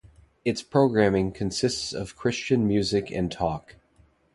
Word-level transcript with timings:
Its 0.43 0.63
programming 0.63 1.31
consists 1.31 1.93
of 1.93 2.15
Christian 2.15 2.67
music 2.67 3.11
and 3.11 3.31
talk. 3.31 3.75